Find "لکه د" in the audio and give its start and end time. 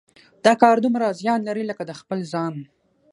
1.69-1.91